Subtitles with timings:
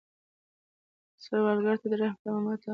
[1.23, 2.69] سوالګر ته د رحم تمه مه ماتوي